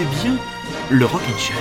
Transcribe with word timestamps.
Bien 0.00 0.36
le 0.88 1.04
Rockin' 1.04 1.38
Chair. 1.38 1.56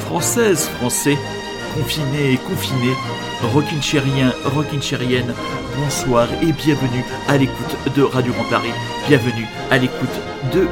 Française, 0.00 0.68
français, 0.78 1.16
confinés 1.74 2.32
et 2.32 2.36
confinés, 2.38 2.94
rockinchérien, 3.54 4.32
rockinchérienne, 4.44 5.32
bonsoir 5.76 6.26
et 6.42 6.52
bienvenue 6.52 7.04
à 7.28 7.36
l'écoute 7.36 7.76
de 7.94 8.02
Radio 8.02 8.32
Grand 8.32 8.50
Paris, 8.50 8.72
bienvenue 9.06 9.46
à 9.70 9.78
l'écoute 9.78 10.08
de 10.52 10.66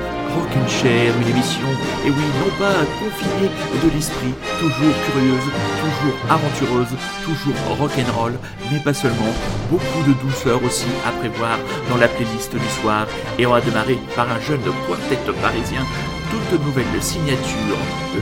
Chair, 0.69 1.13
une 1.21 1.29
émission, 1.29 1.67
et 2.07 2.11
oui, 2.11 2.25
non 2.39 2.51
pas 2.59 2.85
confinée 3.01 3.51
de 3.83 3.95
l'esprit, 3.95 4.33
toujours 4.61 4.95
curieuse, 5.05 5.49
toujours 5.81 6.17
aventureuse, 6.31 6.97
toujours 7.25 7.77
rock'n'roll, 7.77 8.39
mais 8.71 8.79
pas 8.79 8.95
seulement, 8.95 9.35
beaucoup 9.69 10.03
de 10.07 10.13
douceur 10.23 10.63
aussi 10.63 10.87
à 11.07 11.11
prévoir 11.11 11.59
dans 11.91 11.97
la 11.97 12.09
playlist 12.09 12.55
du 12.55 12.69
soir, 12.81 13.07
et 13.39 13.47
on 13.47 13.51
va 13.51 13.61
démarrer 13.61 13.99
par 14.15 14.31
un 14.31 14.41
jeune 14.41 14.63
quartet 14.87 15.19
parisien 15.43 15.85
toute 16.31 16.65
nouvelle 16.65 17.03
signature 17.03 17.77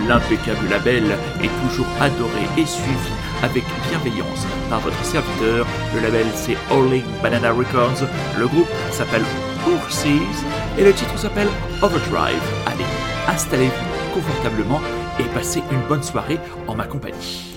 l'impeccable 0.09 0.69
label 0.71 1.05
est 1.43 1.69
toujours 1.69 1.87
adorée 2.01 2.49
et 2.57 2.67
suivie 2.67 3.19
avec 3.43 3.65
bienveillance 3.89 4.47
par 4.71 4.81
votre 4.81 5.05
serviteur. 5.05 5.67
Le 5.95 6.01
label 6.01 6.27
c'est 6.35 6.57
All 6.71 7.03
Banana 7.23 7.53
Records. 7.53 8.09
Le 8.39 8.47
groupe 8.47 8.69
s'appelle 8.91 9.25
Horses 9.67 10.07
et 10.79 10.85
le 10.85 10.93
titre 10.93 11.19
s'appelle 11.19 11.49
Overdrive. 11.83 12.41
Allez, 12.67 12.85
installez-vous 13.27 14.15
confortablement 14.15 14.81
et 15.19 15.25
passez 15.35 15.63
une 15.73 15.81
bonne 15.89 16.03
soirée 16.03 16.39
en 16.67 16.75
ma 16.75 16.87
compagnie. 16.87 17.48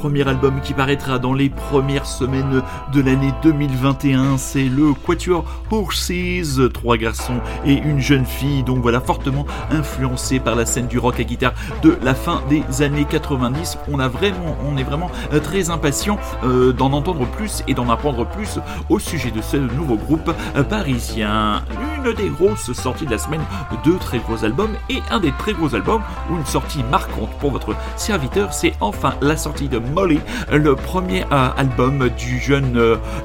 Premier 0.00 0.26
album 0.26 0.62
qui 0.62 0.72
paraîtra 0.72 1.18
dans 1.18 1.34
les 1.34 1.50
premières 1.50 2.06
semaines 2.06 2.62
de 2.90 3.02
l'année 3.02 3.34
2021. 3.42 4.38
C'est 4.38 4.64
le 4.64 4.94
Quatuor 4.94 5.44
Horses, 5.70 6.58
trois 6.72 6.96
garçons 6.96 7.38
et 7.66 7.74
une 7.74 8.00
jeune 8.00 8.24
fille, 8.24 8.62
donc 8.62 8.78
voilà, 8.78 9.00
fortement 9.00 9.44
influencés 9.70 10.40
par 10.40 10.56
la 10.56 10.64
scène 10.64 10.86
du 10.86 10.98
rock 10.98 11.20
à 11.20 11.24
guitare 11.24 11.52
de 11.82 11.98
la 12.02 12.14
fin 12.14 12.40
des 12.48 12.62
années 12.80 13.04
90. 13.04 13.76
On, 13.92 13.98
a 13.98 14.08
vraiment, 14.08 14.56
on 14.66 14.78
est 14.78 14.84
vraiment 14.84 15.10
euh, 15.34 15.38
très 15.38 15.68
impatient 15.68 16.18
euh, 16.44 16.72
d'en 16.72 16.94
entendre 16.94 17.26
plus 17.26 17.62
et 17.68 17.74
d'en 17.74 17.90
apprendre 17.90 18.24
plus 18.24 18.58
au 18.88 18.98
sujet 18.98 19.30
de 19.30 19.42
ce 19.42 19.58
nouveau 19.58 19.96
groupe 19.96 20.34
euh, 20.56 20.62
parisien. 20.62 21.62
Une 22.02 22.14
des 22.14 22.30
grosses 22.30 22.72
sorties 22.72 23.04
de 23.04 23.10
la 23.10 23.18
semaine, 23.18 23.42
deux 23.84 23.98
très 23.98 24.20
gros 24.20 24.42
albums 24.42 24.70
et 24.88 25.02
un 25.10 25.20
des 25.20 25.32
très 25.32 25.52
gros 25.52 25.74
albums 25.74 26.00
ou 26.30 26.36
une 26.36 26.46
sortie 26.46 26.82
marquante 26.84 27.30
pour 27.38 27.50
votre 27.50 27.74
serviteur, 27.96 28.54
c'est 28.54 28.72
enfin 28.80 29.14
la 29.20 29.36
sortie 29.36 29.68
de 29.68 29.78
Molly, 29.78 30.18
le 30.50 30.76
premier 30.76 31.24
album 31.30 32.08
du 32.10 32.38
jeune, 32.38 32.72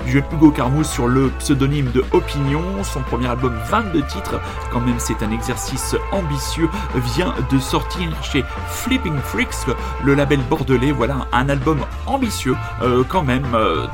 du 0.05 0.11
jeune 0.11 0.23
Hugo 0.33 0.51
Carmouze 0.51 0.89
sur 0.89 1.07
le 1.07 1.29
pseudonyme 1.39 1.89
de 1.91 2.03
Opinion. 2.11 2.63
Son 2.83 2.99
premier 3.01 3.27
album, 3.27 3.57
22 3.69 4.01
titres, 4.03 4.41
quand 4.73 4.81
même 4.81 4.95
c'est 4.97 5.23
un 5.23 5.31
exercice 5.31 5.95
ambitieux, 6.11 6.69
vient 7.15 7.33
de 7.51 7.59
sortir 7.59 8.09
chez 8.23 8.43
Flipping 8.67 9.17
Freaks, 9.19 9.67
le 10.03 10.15
label 10.15 10.41
bordelais. 10.49 10.91
Voilà, 10.91 11.27
un 11.31 11.47
album 11.47 11.79
ambitieux, 12.07 12.57
quand 13.07 13.23
même, 13.23 13.45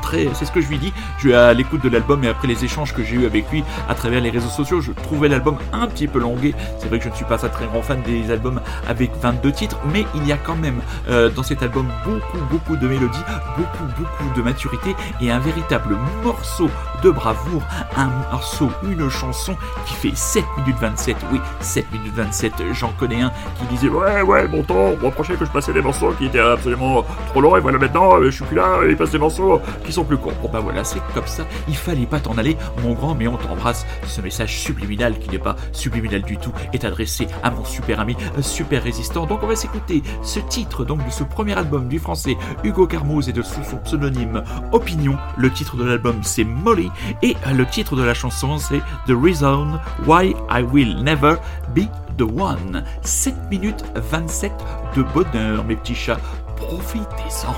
très, 0.02 0.30
c'est 0.34 0.46
ce 0.46 0.52
que 0.52 0.62
je 0.62 0.70
lui 0.70 0.80
dis. 0.80 0.94
Je 1.18 1.28
suis 1.28 1.34
à 1.36 1.54
l'écoute 1.54 1.84
de 1.84 1.90
l'album 1.90 2.24
et 2.24 2.30
après 2.30 2.48
les 2.48 2.66
échanges 2.66 2.96
que 2.96 3.04
j'ai 3.04 3.18
eu 3.18 3.26
avec 3.28 3.52
lui 3.52 3.64
à 3.88 3.94
travers 3.94 4.22
les 4.22 4.32
réseaux 4.32 4.50
sociaux, 4.50 4.71
je 4.80 4.92
trouvais 4.92 5.28
l'album 5.28 5.58
un 5.74 5.88
petit 5.88 6.08
peu 6.08 6.20
longué. 6.20 6.54
C'est 6.80 6.88
vrai 6.88 7.00
que 7.00 7.06
je 7.06 7.10
ne 7.10 7.16
suis 7.16 7.26
pas 7.26 7.46
un 7.46 7.50
très 7.50 7.66
grand 7.66 7.82
fan 7.82 8.02
des 8.04 8.32
albums 8.32 8.62
avec 8.88 9.12
22 9.22 9.52
titres, 9.52 9.78
mais 9.92 10.06
il 10.16 10.26
y 10.26 10.32
a 10.32 10.38
quand 10.38 10.56
même 10.56 10.82
euh, 11.10 11.30
dans 11.30 11.44
cet 11.44 11.64
album 11.64 11.88
beaucoup, 12.06 12.46
beaucoup 12.50 12.78
de 12.78 12.88
mélodies, 12.88 13.24
beaucoup, 13.58 13.92
beaucoup 13.98 14.36
de 14.36 14.42
maturité 14.42 14.96
et 15.20 15.32
un 15.32 15.40
véritable 15.40 15.98
morceau 16.24 16.70
de 17.04 17.10
bravoure, 17.10 17.64
un 17.98 18.10
morceau, 18.32 18.70
une 18.84 19.10
chanson 19.10 19.56
qui 19.86 19.94
fait 19.94 20.16
7 20.16 20.44
minutes 20.58 20.78
27. 20.80 21.16
Oui, 21.32 21.40
7 21.60 21.92
minutes 21.92 22.14
27, 22.16 22.54
j'en 22.74 22.92
connais 22.94 23.22
un 23.22 23.32
qui 23.58 23.66
disait 23.66 23.90
Ouais, 23.90 24.22
ouais, 24.22 24.48
bon 24.48 24.64
temps, 24.64 24.92
reprochait 25.02 25.36
que 25.36 25.46
je 25.46 25.52
passais 25.52 25.74
des 25.74 25.82
morceaux 25.82 26.12
qui 26.14 26.26
étaient 26.26 26.40
absolument 26.40 27.04
trop 27.30 27.42
longs 27.42 27.58
et 27.58 27.60
voilà 27.60 27.78
maintenant, 27.78 28.18
euh, 28.18 28.26
je 28.26 28.30
suis 28.32 28.46
plus 28.46 28.56
là, 28.56 28.80
il 28.88 28.96
passe 28.96 29.12
des 29.12 29.18
morceaux 29.18 29.62
qui 29.86 29.92
sont 29.92 30.04
plus 30.04 30.18
courts. 30.18 30.34
Bon, 30.42 30.50
bah 30.52 30.60
voilà, 30.60 30.84
c'est 30.84 31.02
comme 31.14 31.28
ça, 31.28 31.46
il 31.68 31.76
fallait 31.76 32.06
pas 32.06 32.20
t'en 32.20 32.38
aller, 32.38 32.58
mon 32.84 32.94
grand, 32.94 33.16
mais 33.16 33.28
on 33.28 33.38
t'embrasse. 33.38 33.86
Ce 34.06 34.22
message 34.22 34.60
subliminal 34.60 35.18
qui 35.18 35.30
n'est 35.30 35.40
pas 35.40 35.56
subliminal 35.72 36.22
du 36.22 36.38
tout 36.38 36.52
est 36.74 36.86
adressé 36.86 37.28
à 37.44 37.52
mon 37.52 37.66
super 37.66 38.00
ami, 38.00 38.16
super 38.42 38.84
résistant. 38.84 39.26
Donc 39.26 39.44
on 39.44 39.48
va 39.48 39.56
s'écouter 39.56 40.04
ce 40.22 40.40
titre 40.40 40.86
donc 40.86 41.06
de 41.06 41.12
ce 41.12 41.24
premier 41.24 41.58
album 41.58 41.88
du 41.88 42.00
français 42.00 42.38
Hugo 42.64 42.88
Carmoz 42.88 43.30
et 43.30 43.34
de 43.34 43.42
son 43.42 43.78
pseudonyme 43.78 44.44
Opinion. 44.72 45.18
Le 45.38 45.50
titre 45.52 45.76
de 45.78 45.84
l'album 45.84 46.20
c'est 46.22 46.44
Molly 46.44 46.91
et 47.22 47.36
le 47.54 47.66
titre 47.66 47.96
de 47.96 48.04
la 48.04 48.14
chanson 48.14 48.58
c'est 48.58 48.80
The 49.08 49.14
Reason 49.16 49.80
Why 50.06 50.36
I 50.50 50.64
Will 50.72 51.04
Never 51.04 51.36
Be 51.76 51.88
the 52.18 52.24
One. 52.24 52.84
7 53.02 53.36
minutes 53.50 53.84
27 53.96 54.52
de 54.96 55.04
bonheur 55.04 55.64
mes 55.64 55.76
petits 55.76 55.96
chats. 55.96 56.20
Profitez-en. 56.56 57.56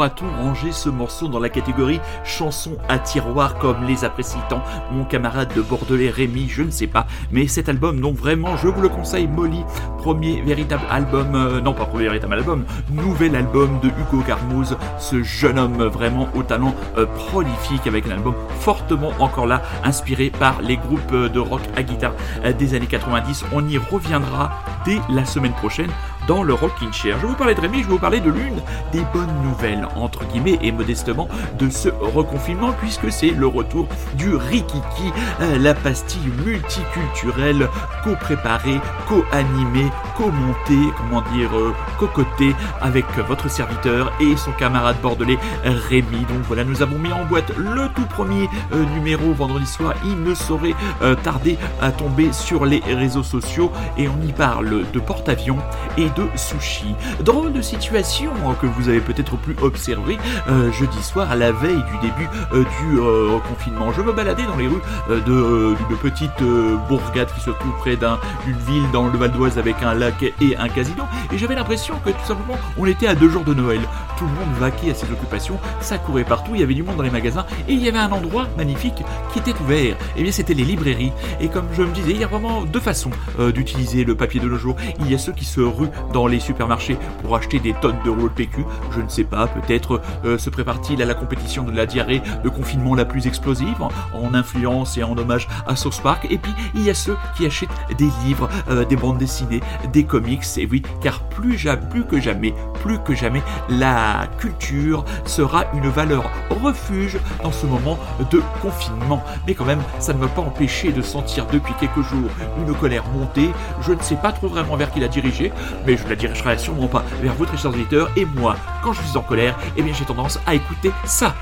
Pourra-t-on 0.00 0.42
ranger 0.42 0.72
ce 0.72 0.88
morceau 0.88 1.28
dans 1.28 1.40
la 1.40 1.50
catégorie 1.50 2.00
chanson 2.24 2.78
à 2.88 2.98
tiroir 2.98 3.58
comme 3.58 3.84
les 3.86 4.02
apprécie 4.02 4.38
tant 4.48 4.62
mon 4.90 5.04
camarade 5.04 5.52
de 5.54 5.60
Bordelais 5.60 6.08
Rémi 6.08 6.48
Je 6.48 6.62
ne 6.62 6.70
sais 6.70 6.86
pas. 6.86 7.06
Mais 7.30 7.46
cet 7.48 7.68
album, 7.68 8.00
donc 8.00 8.16
vraiment, 8.16 8.56
je 8.56 8.68
vous 8.68 8.80
le 8.80 8.88
conseille, 8.88 9.26
Molly, 9.26 9.62
premier 9.98 10.40
véritable 10.40 10.84
album, 10.90 11.34
euh, 11.34 11.60
non 11.60 11.74
pas 11.74 11.84
premier 11.84 12.04
véritable 12.04 12.32
album, 12.32 12.64
nouvel 12.90 13.36
album 13.36 13.78
de 13.82 13.88
Hugo 13.88 14.22
Carmouze, 14.26 14.78
ce 14.98 15.22
jeune 15.22 15.58
homme 15.58 15.82
vraiment 15.82 16.30
au 16.34 16.42
talent 16.44 16.74
euh, 16.96 17.04
prolifique 17.04 17.86
avec 17.86 18.06
un 18.06 18.12
album 18.12 18.32
fortement 18.60 19.12
encore 19.18 19.46
là 19.46 19.60
inspiré 19.84 20.30
par 20.30 20.62
les 20.62 20.78
groupes 20.78 21.12
euh, 21.12 21.28
de 21.28 21.40
rock 21.40 21.60
à 21.76 21.82
guitare 21.82 22.14
des 22.58 22.72
années 22.72 22.86
90. 22.86 23.44
On 23.52 23.68
y 23.68 23.76
reviendra 23.76 24.62
dès 24.86 24.98
la 25.10 25.26
semaine 25.26 25.52
prochaine 25.52 25.90
dans 26.26 26.42
le 26.42 26.54
Rockin' 26.54 26.92
Chair. 26.92 27.18
Je 27.20 27.26
vous 27.26 27.34
parlais 27.34 27.54
de 27.54 27.60
Rémi, 27.60 27.78
je 27.78 27.84
vais 27.84 27.92
vous 27.92 27.98
parler 27.98 28.20
de 28.20 28.30
l'une 28.30 28.60
des 28.92 29.02
bonnes 29.12 29.42
nouvelles, 29.42 29.86
entre 29.96 30.24
guillemets 30.26 30.58
et 30.62 30.72
modestement, 30.72 31.28
de 31.58 31.68
ce 31.70 31.88
reconfinement, 31.88 32.72
puisque 32.72 33.10
c'est 33.10 33.30
le 33.30 33.46
retour 33.46 33.88
du 34.14 34.34
Rikiki, 34.34 35.12
euh, 35.40 35.58
la 35.58 35.74
pastille 35.74 36.30
multiculturelle, 36.44 37.68
co-préparée, 38.04 38.80
co-animée, 39.08 39.90
co-montée, 40.16 40.92
comment 40.96 41.22
dire, 41.32 41.56
euh, 41.56 41.74
cocotée 41.98 42.54
avec 42.80 43.06
votre 43.28 43.50
serviteur 43.50 44.12
et 44.20 44.36
son 44.36 44.52
camarade 44.52 44.96
bordelais 45.02 45.38
Rémi. 45.64 46.20
Donc 46.28 46.42
voilà, 46.46 46.64
nous 46.64 46.82
avons 46.82 46.98
mis 46.98 47.12
en 47.12 47.24
boîte 47.24 47.52
le 47.56 47.88
tout 47.94 48.06
premier 48.06 48.48
euh, 48.72 48.84
numéro 48.94 49.32
vendredi 49.32 49.66
soir. 49.66 49.94
Il 50.04 50.22
ne 50.22 50.34
saurait 50.34 50.74
tarder 51.22 51.58
à 51.80 51.90
tomber 51.90 52.32
sur 52.32 52.64
les 52.66 52.80
réseaux 52.80 53.22
sociaux 53.22 53.70
et 53.96 54.08
on 54.08 54.26
y 54.26 54.32
parle 54.32 54.84
de 54.92 55.00
porte-avions 55.00 55.58
et 55.96 56.08
de 56.10 56.19
sushi. 56.36 56.94
Drôle 57.20 57.52
de 57.52 57.62
situation 57.62 58.30
hein, 58.46 58.54
que 58.60 58.66
vous 58.66 58.88
avez 58.88 59.00
peut-être 59.00 59.36
pu 59.36 59.56
observer 59.62 60.18
euh, 60.48 60.72
jeudi 60.72 61.02
soir 61.02 61.30
à 61.30 61.36
la 61.36 61.52
veille 61.52 61.82
du 61.92 62.08
début 62.08 62.28
euh, 62.52 62.64
du 62.64 62.98
euh, 62.98 63.38
confinement. 63.48 63.92
Je 63.92 64.02
me 64.02 64.12
baladais 64.12 64.44
dans 64.44 64.56
les 64.56 64.66
rues 64.66 64.80
d'une 65.24 65.96
petite 66.00 66.42
bourgade 66.88 67.28
qui 67.34 67.40
se 67.40 67.50
trouve 67.50 67.72
près 67.78 67.96
d'une 67.96 68.56
ville 68.66 68.90
dans 68.92 69.08
le 69.08 69.18
Val 69.18 69.32
d'Oise 69.32 69.58
avec 69.58 69.82
un 69.82 69.94
lac 69.94 70.22
et 70.22 70.56
un 70.56 70.68
casino 70.68 71.04
et 71.32 71.38
j'avais 71.38 71.54
l'impression 71.54 71.94
que 72.04 72.10
tout 72.10 72.26
simplement 72.26 72.58
on 72.78 72.86
était 72.86 73.06
à 73.06 73.14
deux 73.14 73.28
jours 73.28 73.44
de 73.44 73.54
Noël. 73.54 73.80
Tout 74.16 74.24
le 74.24 74.32
monde 74.32 74.56
vaquait 74.58 74.90
à 74.90 74.94
ses 74.94 75.10
occupations, 75.10 75.58
ça 75.80 75.98
courait 75.98 76.24
partout, 76.24 76.52
il 76.54 76.60
y 76.60 76.62
avait 76.62 76.74
du 76.74 76.82
monde 76.82 76.96
dans 76.96 77.02
les 77.02 77.10
magasins 77.10 77.46
et 77.68 77.72
il 77.72 77.82
y 77.82 77.88
avait 77.88 77.98
un 77.98 78.12
endroit 78.12 78.48
magnifique 78.56 79.02
qui 79.32 79.38
était 79.38 79.58
ouvert. 79.60 79.80
Et 79.80 79.96
eh 80.18 80.22
bien 80.22 80.32
c'était 80.32 80.54
les 80.54 80.64
librairies. 80.64 81.12
Et 81.40 81.48
comme 81.48 81.66
je 81.72 81.82
me 81.82 81.92
disais, 81.92 82.10
il 82.12 82.20
y 82.20 82.24
a 82.24 82.26
vraiment 82.26 82.62
deux 82.62 82.80
façons 82.80 83.10
d'utiliser 83.54 84.04
le 84.04 84.14
papier 84.14 84.40
de 84.40 84.48
nos 84.48 84.56
jours. 84.56 84.76
Il 85.00 85.10
y 85.10 85.14
a 85.14 85.18
ceux 85.18 85.32
qui 85.32 85.44
se 85.44 85.60
ruent 85.60 85.90
dans 86.12 86.26
les 86.26 86.40
supermarchés 86.40 86.96
pour 87.22 87.36
acheter 87.36 87.58
des 87.58 87.74
tonnes 87.74 87.98
de 88.04 88.10
rouleaux 88.10 88.28
PQ. 88.28 88.64
Je 88.94 89.00
ne 89.00 89.08
sais 89.08 89.24
pas, 89.24 89.46
peut-être 89.46 90.00
euh, 90.24 90.38
se 90.38 90.50
prépare-t-il 90.50 91.00
à 91.02 91.04
la 91.04 91.14
compétition 91.14 91.64
de 91.64 91.72
la 91.72 91.86
diarrhée 91.86 92.22
de 92.42 92.48
confinement 92.48 92.94
la 92.94 93.04
plus 93.04 93.26
explosive, 93.26 93.82
en 93.82 94.34
influence 94.34 94.96
et 94.98 95.02
en 95.02 95.16
hommage 95.16 95.48
à 95.66 95.76
South 95.76 96.00
Park. 96.02 96.26
Et 96.30 96.38
puis, 96.38 96.52
il 96.74 96.82
y 96.82 96.90
a 96.90 96.94
ceux 96.94 97.16
qui 97.36 97.46
achètent 97.46 97.68
des 97.96 98.08
livres, 98.24 98.48
euh, 98.68 98.84
des 98.84 98.96
bandes 98.96 99.18
dessinées, 99.18 99.60
des 99.92 100.04
comics. 100.04 100.44
Et 100.56 100.66
oui, 100.70 100.82
car 101.00 101.20
plus, 101.20 101.66
plus 101.90 102.04
que 102.04 102.20
jamais, 102.20 102.54
plus 102.82 102.98
que 103.00 103.14
jamais, 103.14 103.42
la 103.68 104.28
culture 104.38 105.04
sera 105.24 105.64
une 105.74 105.88
valeur 105.88 106.30
refuge 106.62 107.18
dans 107.42 107.52
ce 107.52 107.66
moment 107.66 107.98
de 108.30 108.42
confinement. 108.62 109.22
Mais 109.46 109.54
quand 109.54 109.64
même, 109.64 109.82
ça 109.98 110.12
ne 110.12 110.18
m'a 110.18 110.28
pas 110.28 110.42
empêché 110.42 110.92
de 110.92 111.02
sentir 111.02 111.46
depuis 111.52 111.74
quelques 111.80 112.02
jours 112.08 112.30
une 112.58 112.74
colère 112.74 113.04
monter. 113.14 113.50
Je 113.82 113.92
ne 113.92 114.00
sais 114.00 114.16
pas 114.16 114.32
trop 114.32 114.48
vraiment 114.48 114.76
vers 114.76 114.90
qui 114.92 115.00
la 115.00 115.08
diriger, 115.08 115.52
je 115.96 116.08
la 116.08 116.16
dirigerai 116.16 116.58
sûrement 116.58 116.88
pas 116.88 117.04
vers 117.22 117.34
votre 117.34 117.58
chers 117.58 117.70
auditeurs. 117.70 118.10
Et 118.16 118.24
moi, 118.24 118.56
quand 118.82 118.92
je 118.92 119.02
suis 119.02 119.16
en 119.16 119.22
colère, 119.22 119.58
eh 119.76 119.82
bien 119.82 119.92
j'ai 119.92 120.04
tendance 120.04 120.38
à 120.46 120.54
écouter 120.54 120.90
ça. 121.04 121.34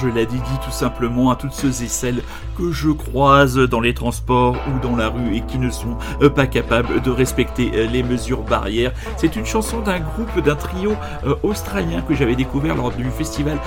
Je 0.00 0.08
la 0.08 0.24
dédie 0.24 0.58
tout 0.64 0.70
simplement 0.70 1.30
à 1.30 1.36
toutes 1.36 1.52
ceux 1.52 1.82
et 1.82 1.88
celles 1.88 2.22
que 2.56 2.72
je 2.72 2.90
croise 2.90 3.56
dans 3.56 3.80
les 3.80 3.94
transports 3.94 4.56
ou 4.68 4.78
dans 4.80 4.96
la 4.96 5.08
rue 5.08 5.36
et 5.36 5.40
qui 5.42 5.58
ne 5.58 5.70
sont 5.70 5.96
euh, 6.22 6.30
pas 6.30 6.46
capables 6.46 7.02
de 7.02 7.10
respecter 7.10 7.70
euh, 7.74 7.86
les 7.86 8.02
mesures 8.02 8.42
barrières. 8.42 8.92
C'est 9.16 9.36
une 9.36 9.46
chanson 9.46 9.80
d'un 9.80 10.00
groupe, 10.00 10.40
d'un 10.42 10.56
trio 10.56 10.94
euh, 11.26 11.34
australien 11.42 12.02
que 12.02 12.14
j'avais 12.14 12.36
découvert 12.36 12.76
lors 12.76 12.90
du 12.92 13.04
festival 13.10 13.58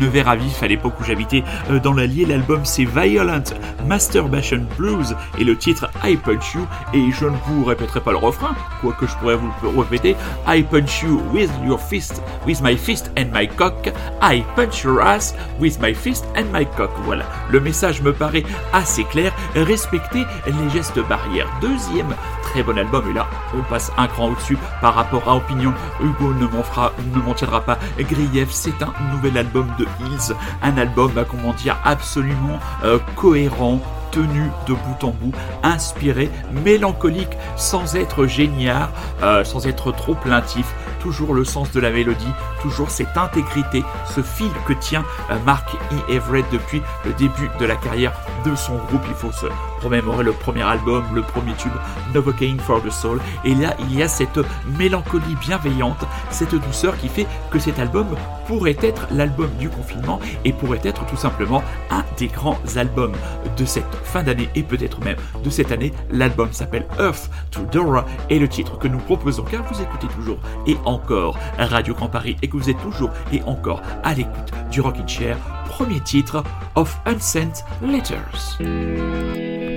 Nevers 0.00 0.28
à 0.28 0.36
Vif 0.36 0.62
à 0.62 0.66
l'époque 0.66 0.94
où 1.00 1.04
j'habitais 1.04 1.42
dans 1.82 1.94
l'Allier. 1.94 2.26
L'album 2.26 2.60
c'est 2.64 2.84
Violent 2.84 3.42
Masturbation 3.86 4.66
Blues 4.76 5.16
et 5.38 5.44
le 5.44 5.56
titre 5.56 5.90
I 6.04 6.16
Punch 6.16 6.54
You. 6.54 6.66
Et 6.94 7.10
je 7.10 7.26
ne 7.26 7.36
vous 7.46 7.64
répéterai 7.64 8.00
pas 8.00 8.12
le 8.12 8.18
refrain, 8.18 8.54
quoique 8.80 9.06
je 9.06 9.16
pourrais 9.16 9.36
vous 9.36 9.50
le 9.62 9.80
répéter. 9.80 10.16
I 10.46 10.62
punch 10.62 11.02
you 11.02 11.20
with 11.32 11.50
your 11.64 11.80
fist, 11.80 12.22
with 12.46 12.60
my 12.60 12.76
fist 12.76 13.10
and 13.16 13.26
my 13.32 13.46
cock. 13.46 13.88
I 14.20 14.44
punch 14.54 14.84
your 14.84 15.00
ass 15.00 15.34
with 15.60 15.71
my 15.80 15.94
fist 15.94 16.24
and 16.36 16.44
my 16.52 16.66
cock. 16.76 16.90
Voilà, 17.04 17.24
le 17.50 17.60
message 17.60 18.02
me 18.02 18.12
paraît 18.12 18.44
assez 18.72 19.04
clair. 19.04 19.32
Respectez 19.54 20.24
les 20.46 20.70
gestes 20.70 21.00
barrières. 21.08 21.48
Deuxième 21.60 22.14
très 22.42 22.62
bon 22.62 22.76
album, 22.76 23.04
et 23.10 23.14
là 23.14 23.26
on 23.56 23.62
passe 23.62 23.90
un 23.96 24.06
cran 24.06 24.28
au-dessus 24.28 24.58
par 24.80 24.94
rapport 24.94 25.28
à 25.28 25.36
Opinion. 25.36 25.72
Hugo 26.02 26.34
ne 26.34 26.46
m'en 26.46 26.62
fera, 26.62 26.92
ne 27.14 27.20
m'en 27.20 27.34
tiendra 27.34 27.62
pas 27.62 27.78
grief. 27.98 28.50
C'est 28.50 28.82
un 28.82 28.92
nouvel 29.12 29.38
album 29.38 29.66
de 29.78 29.84
Hills, 30.00 30.34
un 30.62 30.76
album, 30.76 31.12
bah, 31.12 31.24
comment 31.28 31.52
dire, 31.54 31.76
absolument 31.84 32.58
euh, 32.84 32.98
cohérent 33.16 33.80
tenu 34.12 34.50
de 34.68 34.74
bout 34.74 35.04
en 35.04 35.10
bout, 35.10 35.32
inspiré, 35.64 36.30
mélancolique, 36.64 37.36
sans 37.56 37.96
être 37.96 38.26
génial, 38.26 38.88
euh, 39.22 39.42
sans 39.42 39.66
être 39.66 39.90
trop 39.90 40.14
plaintif, 40.14 40.72
toujours 41.00 41.34
le 41.34 41.44
sens 41.44 41.72
de 41.72 41.80
la 41.80 41.90
mélodie, 41.90 42.32
toujours 42.60 42.90
cette 42.90 43.16
intégrité, 43.16 43.82
ce 44.14 44.22
fil 44.22 44.50
que 44.66 44.74
tient 44.74 45.04
euh, 45.30 45.38
Mark 45.44 45.74
E. 45.74 46.12
Everett 46.12 46.46
depuis 46.52 46.80
le 47.04 47.12
début 47.14 47.50
de 47.58 47.64
la 47.64 47.74
carrière 47.74 48.12
de 48.44 48.54
son 48.54 48.76
groupe. 48.76 49.02
Il 49.08 49.14
faut 49.14 49.32
se 49.32 49.46
remémorer 49.82 50.24
le 50.24 50.32
premier 50.32 50.62
album, 50.62 51.04
le 51.14 51.22
premier 51.22 51.54
tube, 51.54 51.72
Novocaine 52.14 52.58
for 52.60 52.82
the 52.82 52.90
Soul. 52.90 53.20
Et 53.44 53.54
là, 53.54 53.74
il 53.80 53.96
y 53.96 54.02
a 54.02 54.08
cette 54.08 54.40
mélancolie 54.78 55.36
bienveillante, 55.40 56.04
cette 56.30 56.54
douceur 56.54 56.96
qui 56.98 57.08
fait 57.08 57.26
que 57.50 57.58
cet 57.58 57.78
album 57.78 58.06
pourrait 58.46 58.76
être 58.82 59.06
l'album 59.10 59.50
du 59.58 59.68
confinement 59.68 60.20
et 60.44 60.52
pourrait 60.52 60.80
être 60.84 61.04
tout 61.06 61.16
simplement 61.16 61.62
un 61.90 62.04
des 62.18 62.28
grands 62.28 62.58
albums 62.76 63.14
de 63.56 63.64
cette 63.64 63.94
fin 64.04 64.22
d'année 64.22 64.48
et 64.54 64.62
peut-être 64.62 65.00
même 65.00 65.16
de 65.42 65.50
cette 65.50 65.72
année. 65.72 65.92
L'album 66.10 66.52
s'appelle 66.52 66.86
Earth 66.98 67.30
to 67.50 67.62
Dora 67.70 68.04
et 68.30 68.38
le 68.38 68.48
titre 68.48 68.78
que 68.78 68.88
nous 68.88 68.98
proposons 68.98 69.44
car 69.44 69.62
vous 69.64 69.80
écoutez 69.80 70.08
toujours 70.08 70.38
et 70.66 70.76
encore 70.84 71.38
Radio 71.58 71.94
Grand 71.94 72.08
Paris 72.08 72.36
et 72.42 72.48
que 72.48 72.56
vous 72.56 72.70
êtes 72.70 72.80
toujours 72.82 73.10
et 73.32 73.42
encore 73.44 73.82
à 74.02 74.14
l'écoute 74.14 74.52
du 74.70 74.80
Rockin' 74.80 75.08
Chair, 75.08 75.36
premier 75.66 76.00
titre 76.00 76.42
of 76.74 76.98
Unsent 77.06 77.64
Letters. 77.82 79.71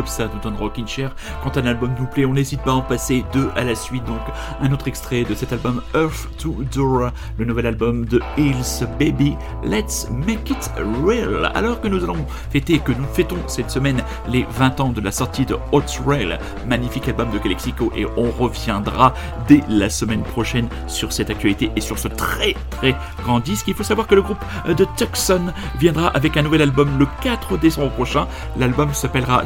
Comme 0.00 0.06
ça 0.06 0.28
tout 0.28 0.48
en 0.48 0.56
rockin' 0.56 0.88
chair. 0.88 1.14
Quand 1.44 1.58
un 1.58 1.66
album 1.66 1.90
nous 1.98 2.06
plaît, 2.06 2.24
on 2.24 2.32
n'hésite 2.32 2.62
pas 2.62 2.70
à 2.70 2.74
en 2.74 2.80
passer 2.80 3.22
deux 3.34 3.50
à 3.54 3.64
la 3.64 3.74
suite. 3.74 4.02
Donc, 4.04 4.22
un 4.62 4.72
autre 4.72 4.88
extrait 4.88 5.24
de 5.24 5.34
cet 5.34 5.52
album 5.52 5.82
Earth 5.94 6.26
to 6.38 6.56
Dora, 6.72 7.12
le 7.36 7.44
nouvel 7.44 7.66
album 7.66 8.06
de 8.06 8.18
Hills 8.38 8.86
Baby. 8.98 9.36
Let's 9.62 10.08
make 10.10 10.48
it 10.48 10.70
real. 11.04 11.52
Alors 11.54 11.82
que 11.82 11.88
nous 11.88 12.02
allons 12.02 12.24
fêter, 12.50 12.78
que 12.78 12.92
nous 12.92 13.04
fêtons 13.12 13.36
cette 13.46 13.70
semaine 13.70 14.02
les 14.26 14.46
20 14.52 14.80
ans 14.80 14.88
de 14.88 15.02
la 15.02 15.12
sortie 15.12 15.44
de 15.44 15.58
Hot 15.72 15.82
Rail, 16.06 16.38
magnifique 16.66 17.06
album 17.06 17.30
de 17.30 17.36
Calexico, 17.38 17.92
et 17.94 18.06
on 18.16 18.30
reviendra 18.30 19.12
dès 19.48 19.60
la 19.68 19.90
semaine 19.90 20.22
prochaine 20.22 20.68
sur 20.86 21.12
cette 21.12 21.28
actualité 21.28 21.70
et 21.76 21.82
sur 21.82 21.98
ce 21.98 22.08
très 22.08 22.54
très 22.70 22.96
grand 23.22 23.40
disque. 23.40 23.68
Il 23.68 23.74
faut 23.74 23.82
savoir 23.82 24.06
que 24.06 24.14
le 24.14 24.22
groupe 24.22 24.42
de 24.66 24.86
Tucson 24.96 25.52
viendra 25.78 26.08
avec 26.08 26.38
un 26.38 26.42
nouvel 26.42 26.62
album 26.62 26.98
le 26.98 27.06
4 27.22 27.58
décembre 27.58 27.90
prochain. 27.90 28.26
L'album 28.56 28.94
s'appellera 28.94 29.44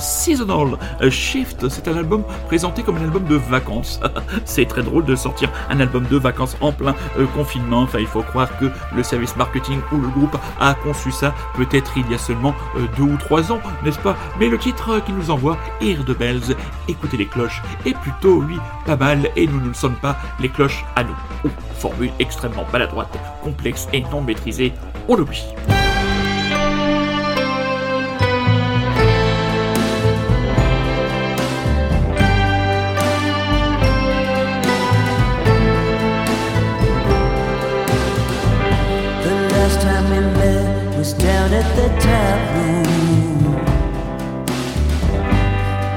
Shift. 1.10 1.68
C'est 1.68 1.88
un 1.88 1.96
album 1.96 2.24
présenté 2.46 2.82
comme 2.82 2.96
un 2.96 3.02
album 3.02 3.24
de 3.24 3.36
vacances. 3.36 4.00
C'est 4.44 4.66
très 4.66 4.82
drôle 4.82 5.04
de 5.04 5.16
sortir 5.16 5.50
un 5.70 5.80
album 5.80 6.06
de 6.10 6.16
vacances 6.16 6.56
en 6.60 6.72
plein 6.72 6.94
euh, 7.18 7.26
confinement. 7.34 7.82
Enfin, 7.82 7.98
il 8.00 8.06
faut 8.06 8.22
croire 8.22 8.48
que 8.58 8.66
le 8.94 9.02
service 9.02 9.36
marketing 9.36 9.78
ou 9.92 9.98
le 9.98 10.08
groupe 10.08 10.36
a 10.60 10.74
conçu 10.74 11.10
ça 11.10 11.34
peut-être 11.56 11.92
il 11.96 12.10
y 12.10 12.14
a 12.14 12.18
seulement 12.18 12.54
euh, 12.76 12.86
deux 12.96 13.04
ou 13.04 13.16
trois 13.16 13.52
ans, 13.52 13.60
n'est-ce 13.84 13.98
pas? 13.98 14.16
Mais 14.38 14.48
le 14.48 14.58
titre 14.58 14.90
euh, 14.90 15.00
qui 15.00 15.12
nous 15.12 15.30
envoie, 15.30 15.56
Hear 15.80 16.04
the 16.04 16.16
Bells, 16.16 16.54
écoutez 16.88 17.16
les 17.16 17.26
cloches, 17.26 17.62
est 17.86 17.96
plutôt, 17.98 18.40
lui, 18.40 18.58
pas 18.84 18.96
mal 18.96 19.30
et 19.36 19.46
nous 19.46 19.60
ne 19.60 19.72
sommes 19.72 19.96
pas 19.96 20.16
les 20.40 20.48
cloches 20.48 20.84
à 20.96 21.04
nous. 21.04 21.50
Formule 21.78 22.10
extrêmement 22.18 22.66
maladroite, 22.72 23.16
complexe 23.42 23.88
et 23.92 24.02
non 24.10 24.20
maîtrisée, 24.20 24.72
on 25.08 25.16
l'oublie. 25.16 25.44
At 41.56 41.68
the 41.78 41.88
room. 42.54 43.42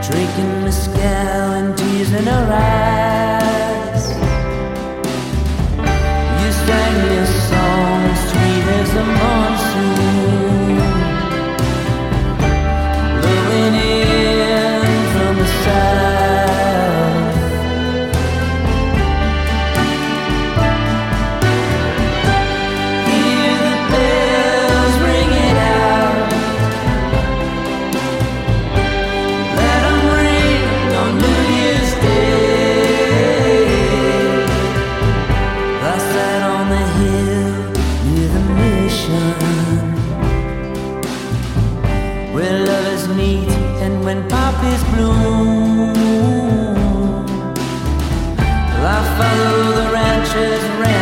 Drinking 0.07 0.53
mezcal 0.63 1.47
and 1.59 1.77
tears 1.77 2.11
in 2.13 2.25
her 2.25 2.47
eyes. 2.53 4.05
You 6.41 6.51
sang 6.65 6.97
a 7.17 7.25
song 7.49 8.03
sweet 8.27 8.65
as 8.77 8.89
the 8.93 9.03
monsoon. 9.03 9.56
Follow 49.15 49.71
the 49.79 49.91
ranchers 49.93 50.63
rambling 50.79 50.96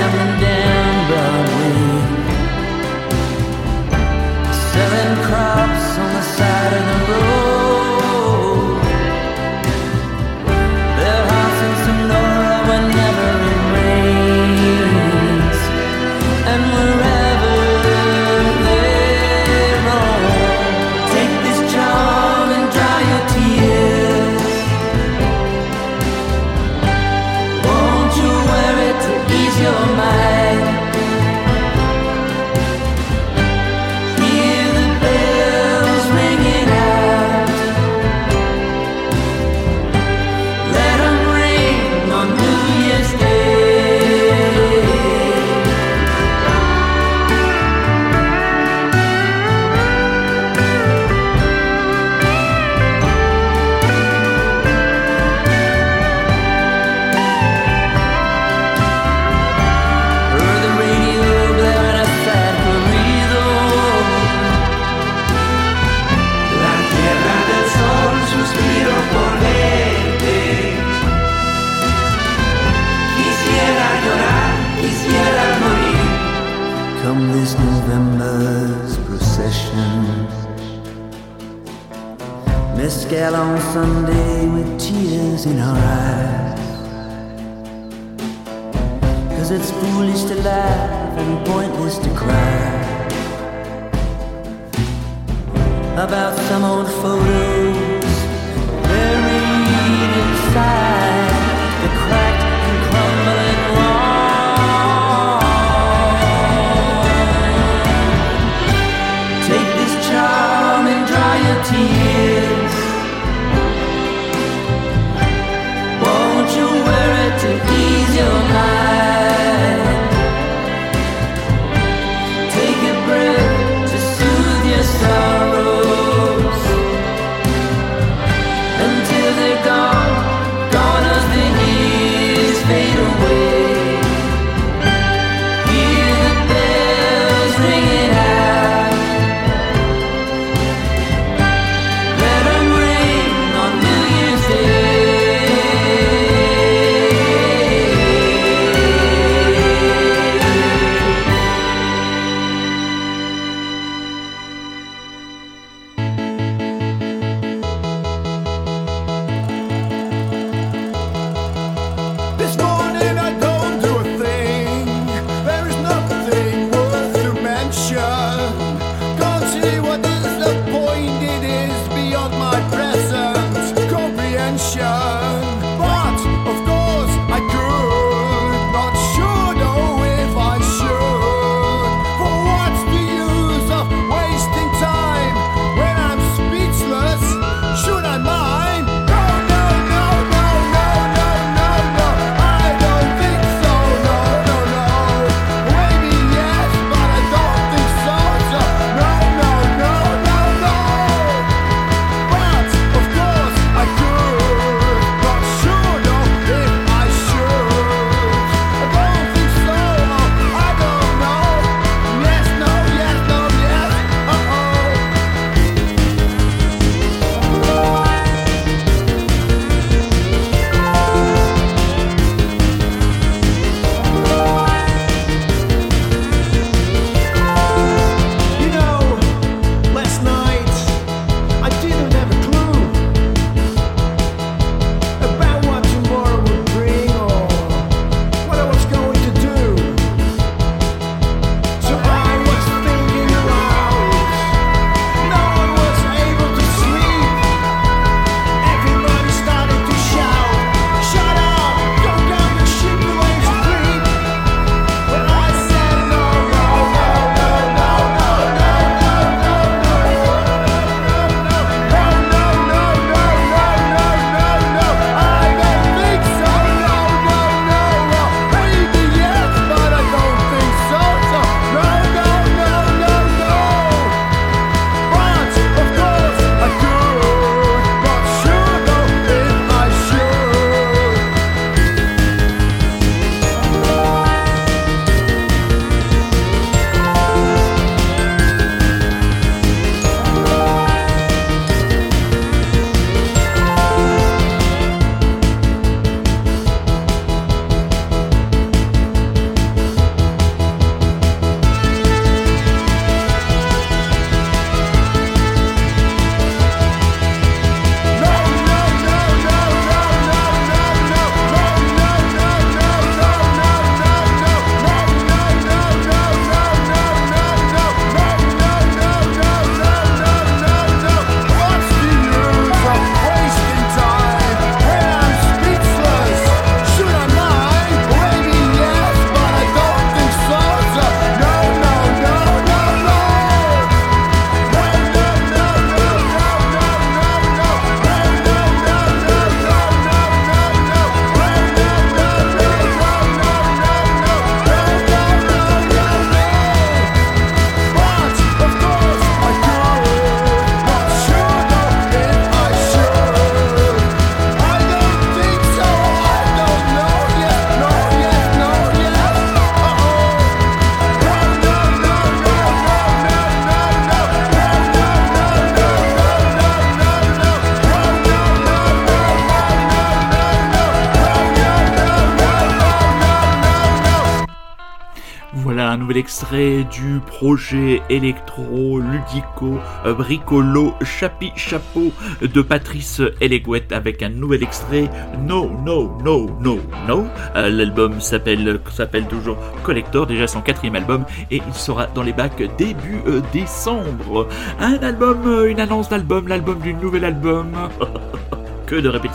nouvel 376.16 376.18
extrait 376.18 376.84
du 376.91 377.20
projet 377.26 378.01
électro, 378.09 378.99
ludico, 378.99 379.80
euh, 380.05 380.13
bricolo, 380.13 380.93
chapi 381.03 381.51
chapeau 381.55 382.11
de 382.41 382.61
Patrice 382.61 383.22
Elegouette 383.41 383.91
avec 383.91 384.24
un 384.24 384.30
nouvel 384.30 384.63
extrait 384.63 385.09
No, 385.39 385.70
No, 385.86 386.18
No, 386.24 386.49
No, 386.61 386.80
No. 387.07 387.26
Euh, 387.55 387.70
L'album 387.70 388.22
s'appelle 388.22 388.80
s'appelle 388.91 389.26
toujours 389.28 389.57
Collector, 389.84 390.26
déjà 390.26 390.47
son 390.47 390.61
quatrième 390.61 390.95
album 390.95 391.26
et 391.51 391.61
il 391.68 391.74
sera 391.74 392.07
dans 392.07 392.24
les 392.24 392.34
bacs 392.34 392.63
début 392.78 393.20
euh, 393.28 393.41
décembre. 393.51 394.47
Un 394.80 394.97
album, 395.01 395.66
une 395.68 395.80
annonce 395.80 396.09
d'album, 396.09 396.47
l'album 396.47 396.80
du 396.80 396.93
nouvel 396.93 397.26
album. 397.26 397.72
que 398.86 398.95
de 398.95 399.09
répétitions 399.09 399.34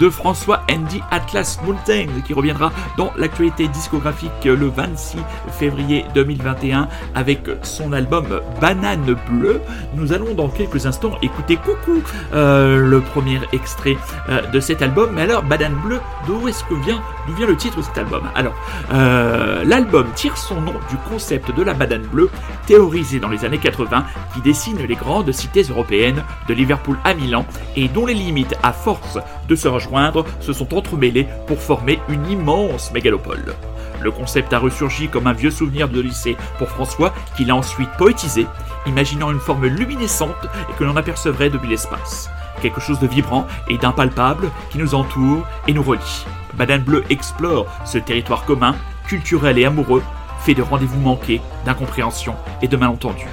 de 0.00 0.10
François 0.10 0.62
Andy 0.70 1.00
Atlas 1.10 1.58
Mountain 1.64 2.06
qui 2.26 2.34
reviendra 2.34 2.72
dans 2.96 3.12
l'actualité 3.16 3.68
discographique 3.68 4.44
le 4.44 4.68
26 4.68 5.18
février 5.58 6.04
2021 6.14 6.88
avec 7.14 7.40
son 7.62 7.92
album 7.92 8.40
Banane 8.60 9.16
Bleue. 9.28 9.60
Nous 9.94 10.12
allons 10.12 10.34
dans 10.34 10.48
quelques 10.48 10.86
instants 10.86 11.16
écouter 11.22 11.56
Coucou, 11.56 12.02
euh, 12.34 12.78
le 12.78 13.00
premier 13.00 13.40
extrait 13.52 13.96
euh, 14.28 14.42
de 14.50 14.60
cet 14.60 14.82
album. 14.82 15.10
Mais 15.14 15.22
alors, 15.22 15.42
Banane 15.42 15.76
Bleue, 15.84 16.00
d'où 16.26 16.48
est-ce 16.48 16.64
que 16.64 16.74
vient, 16.74 17.00
d'où 17.26 17.34
vient 17.34 17.46
le 17.46 17.56
titre 17.56 17.76
de 17.76 17.82
cet 17.82 17.98
album? 17.98 18.22
Alors, 18.34 18.54
euh, 18.92 19.64
l'album 19.64 20.06
tire 20.14 20.36
son 20.36 20.60
nom 20.60 20.74
du 20.90 20.96
concept 21.08 21.54
de 21.54 21.62
la 21.62 21.74
banane 21.74 22.02
bleue 22.02 22.30
théorisé 22.66 23.20
dans 23.20 23.28
les 23.28 23.44
années 23.44 23.58
80 23.58 24.04
qui 24.34 24.40
dessine 24.40 24.78
les 24.78 24.94
grandes 24.94 25.32
cités 25.32 25.62
européennes 25.62 26.22
de 26.48 26.54
Liverpool 26.54 26.98
à 27.04 27.14
Milan 27.14 27.46
et 27.76 27.88
dont 27.88 28.06
les 28.06 28.14
limites 28.14 28.54
à 28.62 28.72
force 28.72 29.18
de 29.48 29.56
se 29.56 29.66
rejoindre 29.66 30.24
se 30.40 30.52
sont 30.52 30.74
entremêlées 30.74 31.26
pour 31.46 31.58
former 31.58 31.98
une 32.08 32.30
immense 32.30 32.92
mégalopole. 32.92 33.54
Le 34.00 34.10
concept 34.10 34.52
a 34.52 34.58
ressurgi 34.58 35.08
comme 35.08 35.26
un 35.26 35.32
vieux 35.32 35.50
souvenir 35.50 35.88
de 35.88 36.00
lycée 36.00 36.36
pour 36.58 36.68
François, 36.68 37.12
qui 37.36 37.44
l'a 37.44 37.56
ensuite 37.56 37.90
poétisé, 37.98 38.46
imaginant 38.86 39.32
une 39.32 39.40
forme 39.40 39.66
luminescente 39.66 40.46
et 40.70 40.72
que 40.78 40.84
l'on 40.84 40.96
apercevrait 40.96 41.50
depuis 41.50 41.68
l'espace. 41.68 42.30
Quelque 42.62 42.80
chose 42.80 43.00
de 43.00 43.06
vibrant 43.06 43.46
et 43.68 43.78
d'impalpable 43.78 44.50
qui 44.70 44.78
nous 44.78 44.94
entoure 44.94 45.46
et 45.66 45.72
nous 45.72 45.82
relie. 45.82 46.26
Banane 46.54 46.82
Bleue 46.82 47.04
explore 47.10 47.66
ce 47.84 47.98
territoire 47.98 48.44
commun, 48.44 48.74
culturel 49.06 49.58
et 49.58 49.64
amoureux, 49.64 50.02
fait 50.40 50.54
de 50.54 50.62
rendez-vous 50.62 51.00
manqués, 51.00 51.40
d'incompréhension 51.64 52.36
et 52.62 52.68
de 52.68 52.76
malentendus. 52.76 53.26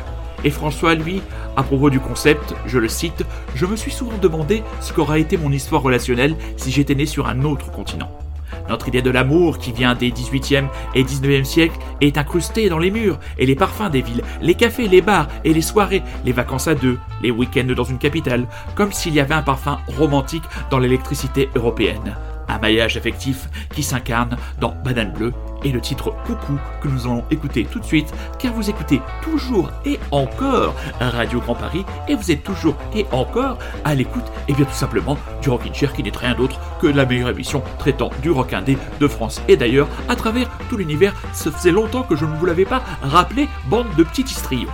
Et 0.45 0.51
François, 0.51 0.93
lui, 0.93 1.21
à 1.57 1.63
propos 1.63 1.89
du 1.89 1.99
concept, 1.99 2.53
je 2.67 2.77
le 2.77 2.87
cite, 2.87 3.25
Je 3.55 3.65
me 3.65 3.75
suis 3.75 3.91
souvent 3.91 4.17
demandé 4.21 4.63
ce 4.79 4.93
qu'aurait 4.93 5.19
été 5.19 5.37
mon 5.37 5.51
histoire 5.51 5.81
relationnelle 5.81 6.35
si 6.55 6.71
j'étais 6.71 6.93
né 6.93 7.07
sur 7.07 7.27
un 7.27 7.43
autre 7.43 7.71
continent. 7.71 8.11
Notre 8.69 8.87
idée 8.87 9.01
de 9.01 9.09
l'amour, 9.09 9.57
qui 9.57 9.71
vient 9.71 9.95
des 9.95 10.11
18e 10.11 10.67
et 10.93 11.03
19e 11.03 11.43
siècles, 11.43 11.77
est 11.99 12.17
incrustée 12.17 12.69
dans 12.69 12.77
les 12.77 12.91
murs 12.91 13.19
et 13.39 13.47
les 13.47 13.55
parfums 13.55 13.89
des 13.91 14.01
villes, 14.01 14.23
les 14.39 14.53
cafés, 14.53 14.87
les 14.87 15.01
bars 15.01 15.27
et 15.43 15.53
les 15.53 15.61
soirées, 15.61 16.03
les 16.25 16.31
vacances 16.31 16.67
à 16.67 16.75
deux, 16.75 16.99
les 17.23 17.31
week-ends 17.31 17.73
dans 17.75 17.83
une 17.83 17.97
capitale, 17.97 18.47
comme 18.75 18.91
s'il 18.91 19.15
y 19.15 19.19
avait 19.19 19.33
un 19.33 19.41
parfum 19.41 19.79
romantique 19.97 20.43
dans 20.69 20.79
l'électricité 20.79 21.49
européenne. 21.55 22.15
Un 22.47 22.59
maillage 22.59 22.97
affectif 22.97 23.49
qui 23.73 23.83
s'incarne 23.83 24.37
dans 24.59 24.75
Banane 24.83 25.11
Bleue 25.11 25.33
et 25.63 25.71
le 25.71 25.81
titre 25.81 26.13
Coucou 26.25 26.59
que 26.81 26.87
nous 26.87 27.05
allons 27.05 27.23
écouter 27.31 27.65
tout 27.65 27.79
de 27.79 27.85
suite 27.85 28.13
car 28.39 28.53
vous 28.53 28.69
écoutez 28.69 29.01
toujours 29.21 29.71
et 29.85 29.99
encore 30.11 30.75
Radio 30.99 31.39
Grand 31.39 31.55
Paris 31.55 31.85
et 32.07 32.15
vous 32.15 32.31
êtes 32.31 32.43
toujours 32.43 32.75
et 32.93 33.05
encore 33.11 33.57
à 33.83 33.95
l'écoute 33.95 34.31
et 34.47 34.53
bien 34.53 34.65
tout 34.65 34.73
simplement 34.73 35.17
du 35.41 35.49
Rockin' 35.49 35.73
Chair 35.73 35.93
qui 35.93 36.03
n'est 36.03 36.11
rien 36.15 36.35
d'autre 36.35 36.59
que 36.79 36.87
la 36.87 37.05
meilleure 37.05 37.29
émission 37.29 37.63
traitant 37.79 38.11
du 38.21 38.31
rock 38.31 38.53
indé 38.53 38.77
de 38.99 39.07
France 39.07 39.41
et 39.47 39.57
d'ailleurs 39.57 39.87
à 40.07 40.15
travers 40.15 40.49
tout 40.69 40.77
l'univers. 40.77 41.13
Ça 41.33 41.51
faisait 41.51 41.71
longtemps 41.71 42.03
que 42.03 42.15
je 42.15 42.25
ne 42.25 42.35
vous 42.35 42.45
l'avais 42.45 42.65
pas 42.65 42.83
rappelé, 43.01 43.47
bande 43.67 43.87
de 43.97 44.03
petits 44.03 44.23
histrions. 44.23 44.67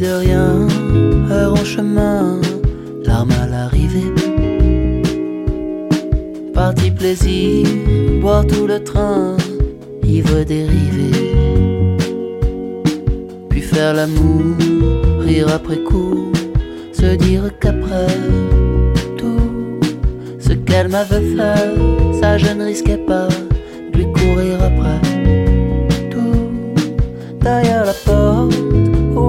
De 0.00 0.06
rien, 0.06 0.66
heure 1.30 1.52
en 1.52 1.64
chemin, 1.64 2.40
larmes 3.04 3.30
à 3.42 3.46
l'arrivée. 3.46 4.10
Parti 6.54 6.90
plaisir, 6.90 7.66
boire 8.22 8.46
tout 8.46 8.66
le 8.66 8.82
train, 8.82 9.36
ivre 10.02 10.44
dérivé. 10.44 11.10
Puis 13.50 13.60
faire 13.60 13.92
l'amour, 13.92 14.56
rire 15.20 15.48
après 15.54 15.78
coup, 15.84 16.32
se 16.92 17.14
dire 17.14 17.50
qu'après 17.60 18.06
tout 19.18 19.78
ce 20.40 20.54
qu'elle 20.54 20.88
m'avait 20.88 21.36
fait, 21.36 22.18
ça 22.18 22.38
je 22.38 22.50
ne 22.54 22.64
risquais 22.64 23.04
pas 23.06 23.28
lui 23.92 24.06
courir 24.06 24.56
après. 24.64 25.00
Tout 26.10 26.48
derrière 27.40 27.84
la 27.84 27.92
porte 27.92 28.81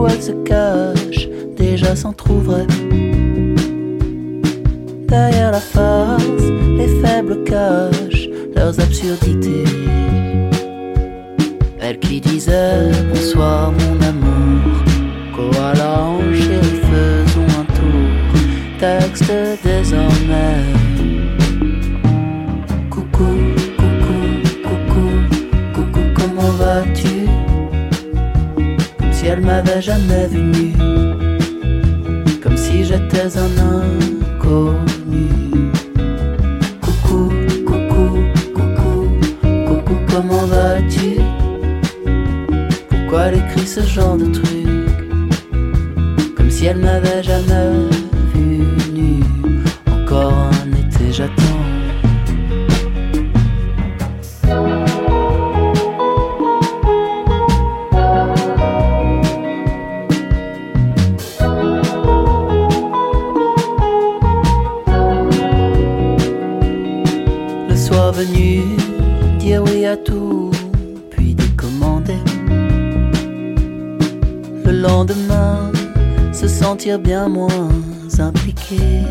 elle 0.07 0.21
se 0.21 0.31
cache, 0.43 1.27
déjà 1.55 1.95
s'en 1.95 2.13
trouverait. 2.13 2.67
Derrière 5.07 5.51
la 5.51 5.59
face, 5.59 6.47
les 6.77 6.87
faibles 7.01 7.43
cachent 7.43 8.29
leurs 8.55 8.79
absurdités. 8.79 9.63
Elle 11.79 11.99
qui 11.99 12.21
disait 12.21 12.91
bonsoir 13.13 13.71
mon 13.71 14.01
amour, 14.07 14.83
koala 15.35 16.01
en 16.01 16.33
chéri 16.33 16.81
faisons 16.89 17.59
un 17.59 17.65
tour. 17.75 18.39
Texte 18.79 19.31
désormais. 19.63 20.92
Comme 29.33 29.41
si 29.41 29.47
elle 29.47 29.47
m'avait 29.47 29.81
jamais 29.81 30.27
vu 30.27 30.73
comme 32.43 32.55
si 32.55 32.83
j'étais 32.83 33.35
un 33.35 33.57
inconnu. 33.81 35.71
Coucou, 36.79 37.31
coucou, 37.65 38.19
coucou, 38.53 39.09
coucou, 39.67 39.95
comment 40.07 40.45
vas-tu? 40.45 41.21
Pourquoi 42.89 43.21
elle 43.27 43.37
écrit 43.39 43.65
ce 43.65 43.81
genre 43.81 44.17
de 44.17 44.25
truc? 44.25 44.67
Comme 46.37 46.51
si 46.51 46.65
elle 46.67 46.77
m'avait 46.77 47.23
jamais 47.23 47.87
sentir 76.83 76.99
bien 76.99 77.29
moins 77.29 77.49
impliqué. 78.19 79.02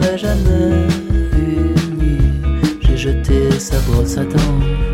M'avait 0.00 0.18
jamais 0.18 0.88
vu 1.32 2.16
j'ai 2.80 2.96
jeté 2.96 3.50
sa 3.60 3.78
brosse 3.80 4.16
à 4.16 4.24
dents. 4.24 4.93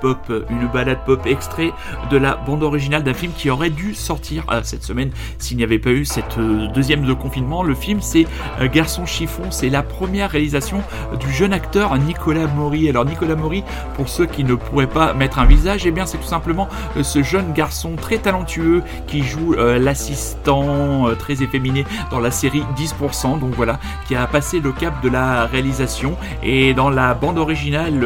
Pop, 0.00 0.32
une 0.50 0.66
balade 0.68 1.04
pop 1.04 1.26
extrait 1.26 1.72
de 2.10 2.16
la 2.16 2.36
bande 2.36 2.62
originale 2.62 3.02
d'un 3.02 3.14
film 3.14 3.32
qui 3.36 3.50
aurait 3.50 3.70
dû 3.70 3.94
sortir 3.94 4.44
euh, 4.50 4.60
cette 4.62 4.82
semaine 4.82 5.10
s'il 5.38 5.56
n'y 5.56 5.64
avait 5.64 5.78
pas 5.78 5.90
eu 5.90 6.04
cette 6.04 6.38
euh, 6.38 6.68
deuxième 6.68 7.04
de 7.04 7.12
confinement. 7.12 7.62
Le 7.62 7.74
film 7.74 8.00
c'est 8.00 8.26
euh, 8.60 8.68
Garçon 8.68 9.06
chiffon, 9.06 9.50
c'est 9.50 9.68
la 9.68 9.82
première 9.82 10.30
réalisation 10.30 10.82
du 11.18 11.30
jeune 11.32 11.52
acteur 11.52 11.96
Nicolas 11.98 12.46
Maury. 12.46 12.88
Alors 12.88 13.04
Nicolas 13.04 13.36
Maury, 13.36 13.62
pour 13.94 14.08
ceux 14.08 14.26
qui 14.26 14.44
ne 14.44 14.54
pourraient 14.54 14.86
pas 14.86 15.14
mettre 15.14 15.38
un 15.38 15.44
visage, 15.44 15.86
eh 15.86 15.90
bien 15.90 16.06
c'est 16.06 16.18
tout 16.18 16.24
simplement 16.24 16.68
ce 17.00 17.22
jeune 17.22 17.52
garçon 17.52 17.96
très 17.96 18.18
talentueux 18.18 18.82
qui 19.06 19.22
joue 19.22 19.54
l'assistant 19.54 21.06
très 21.18 21.42
efféminé 21.42 21.84
dans 22.10 22.20
la 22.20 22.30
série 22.30 22.62
10%, 22.76 23.38
donc 23.38 23.54
voilà, 23.54 23.78
qui 24.06 24.16
a 24.16 24.26
passé 24.26 24.60
le 24.60 24.72
cap 24.72 25.02
de 25.02 25.08
la 25.08 25.46
réalisation 25.46 26.16
et 26.42 26.74
dans 26.74 26.90
la 26.90 27.14
bande 27.14 27.38
originale 27.38 28.00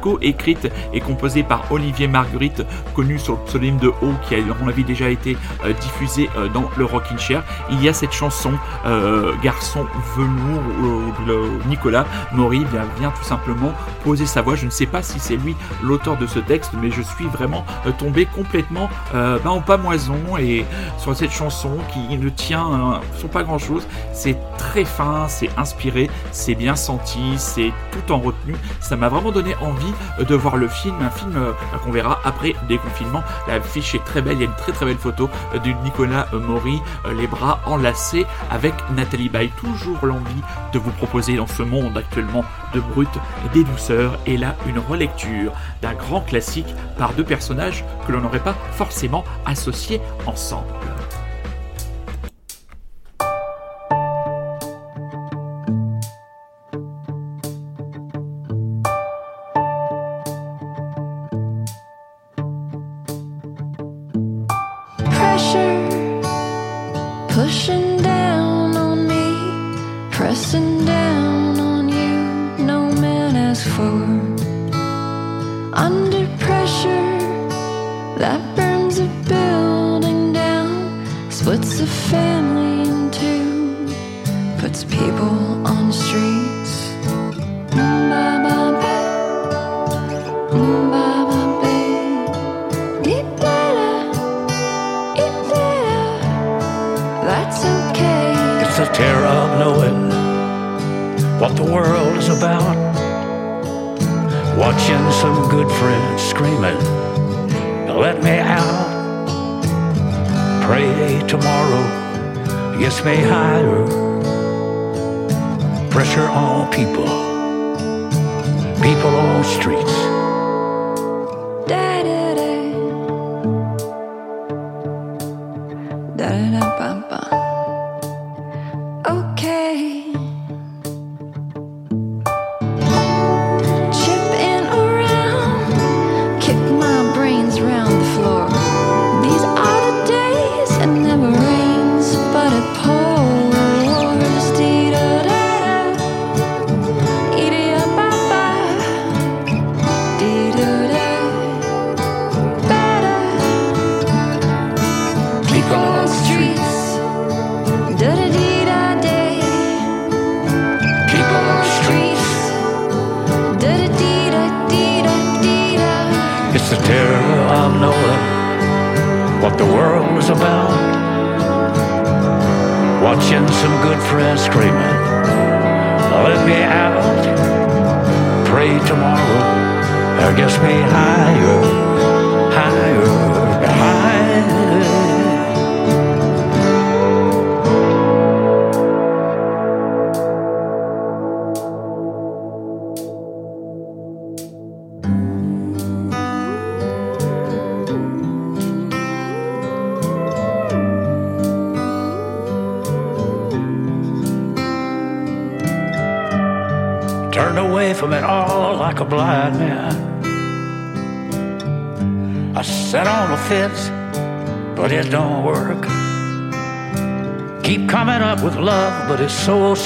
co-écrite 0.00 0.68
et 0.96 1.00
composée 1.00 1.42
par 1.42 1.70
Olivier 1.70 2.08
Marguerite, 2.08 2.64
connu 2.94 3.18
sur 3.18 3.34
le 3.34 3.40
pseudonyme 3.44 3.76
de 3.78 3.88
O, 3.88 4.14
qui 4.26 4.34
a 4.34 4.38
à 4.38 4.54
mon 4.60 4.68
avis 4.68 4.84
déjà 4.84 5.10
été 5.10 5.36
euh, 5.64 5.72
diffusé 5.74 6.30
euh, 6.36 6.48
dans 6.48 6.70
le 6.76 6.84
Rockin' 6.84 7.18
Chair, 7.18 7.42
il 7.70 7.82
y 7.82 7.88
a 7.88 7.92
cette 7.92 8.12
chanson 8.12 8.52
euh, 8.86 9.32
Garçon 9.42 9.86
velours 10.16 10.62
où 10.80 11.68
Nicolas 11.68 12.06
Maury 12.32 12.64
vient, 12.98 13.10
tout 13.10 13.24
simplement 13.24 13.72
poser 14.04 14.26
sa 14.26 14.40
voix. 14.42 14.56
Je 14.56 14.64
ne 14.64 14.70
sais 14.70 14.86
pas 14.86 15.02
si 15.02 15.18
c'est 15.20 15.36
lui 15.36 15.54
l'auteur 15.82 16.16
de 16.16 16.26
ce 16.26 16.38
texte, 16.38 16.72
mais 16.80 16.90
je 16.90 17.02
suis 17.02 17.26
vraiment 17.26 17.64
euh, 17.86 17.92
tombé 17.92 18.26
complètement 18.26 18.88
ben, 19.12 19.40
en 19.46 19.60
pamoison 19.60 20.16
et 20.38 20.64
sur 20.98 21.14
cette 21.16 21.30
chanson 21.30 21.70
qui 21.92 22.16
ne 22.16 22.28
tient 22.28 23.00
sur 23.18 23.28
pas 23.28 23.42
grand 23.42 23.58
chose. 23.58 23.86
C'est 24.12 24.36
très 24.58 24.84
fin, 24.84 25.26
c'est 25.28 25.50
inspiré, 25.56 26.08
c'est 26.32 26.54
bien 26.54 26.76
senti, 26.76 27.34
c'est 27.36 27.72
tout 27.90 28.12
en 28.12 28.18
retenue. 28.18 28.56
Ça 28.80 28.96
m'a 28.96 29.08
vraiment 29.08 29.32
donné 29.32 29.54
envie 29.60 29.92
de 30.24 30.34
voir 30.34 30.56
le 30.56 30.68
film, 30.68 30.85
un 31.00 31.10
film 31.10 31.36
euh, 31.36 31.52
qu'on 31.84 31.90
verra 31.90 32.20
après 32.24 32.54
déconfinement. 32.68 33.22
La 33.48 33.60
fiche 33.60 33.94
est 33.94 34.04
très 34.04 34.22
belle, 34.22 34.34
il 34.34 34.40
y 34.40 34.44
a 34.44 34.46
une 34.46 34.56
très 34.56 34.72
très 34.72 34.86
belle 34.86 34.98
photo 34.98 35.28
euh, 35.54 35.58
de 35.58 35.70
Nicolas 35.84 36.28
euh, 36.32 36.40
Maury, 36.40 36.80
les 37.16 37.26
bras 37.26 37.60
enlacés 37.66 38.26
avec 38.50 38.74
Nathalie 38.94 39.28
Baye. 39.28 39.50
Toujours 39.56 40.04
l'envie 40.06 40.42
de 40.72 40.78
vous 40.78 40.90
proposer 40.92 41.36
dans 41.36 41.46
ce 41.46 41.62
monde 41.62 41.96
actuellement 41.96 42.44
de 42.74 42.80
brut 42.80 43.08
des 43.52 43.64
douceurs 43.64 44.18
et 44.26 44.36
là 44.36 44.56
une 44.66 44.78
relecture 44.78 45.52
d'un 45.82 45.94
grand 45.94 46.20
classique 46.20 46.74
par 46.98 47.12
deux 47.14 47.24
personnages 47.24 47.84
que 48.06 48.12
l'on 48.12 48.20
n'aurait 48.20 48.38
pas 48.38 48.54
forcément 48.72 49.24
associés 49.46 50.00
ensemble. 50.26 50.72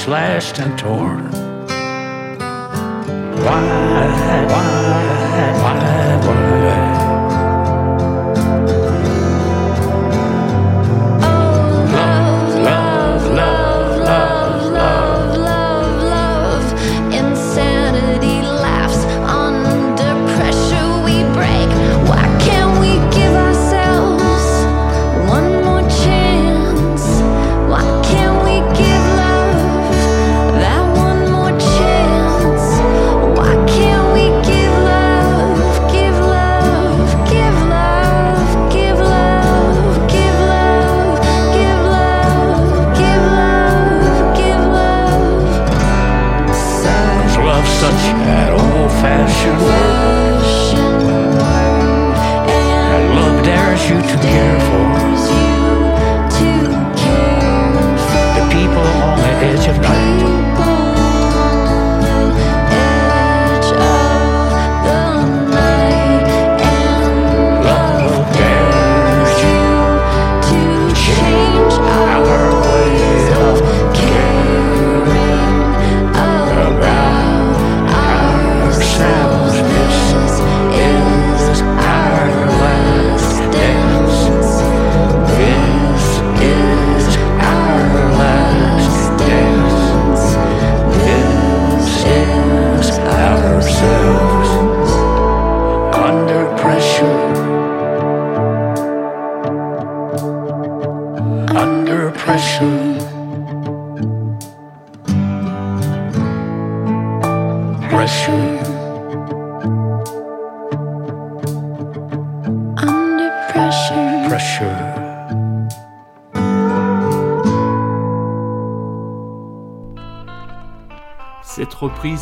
slashed 0.01 0.57
and 0.57 0.79
torn. 0.79 1.30